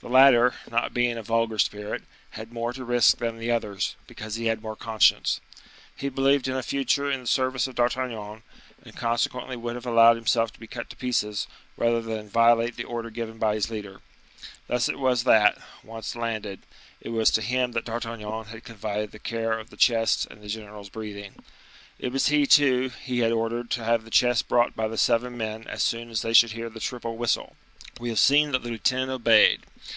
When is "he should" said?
26.22-26.50